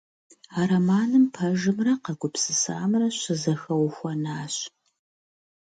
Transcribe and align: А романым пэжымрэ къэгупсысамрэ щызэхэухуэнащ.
А 0.59 0.61
романым 0.71 1.25
пэжымрэ 1.35 1.93
къэгупсысамрэ 2.03 3.07
щызэхэухуэнащ. 3.19 4.55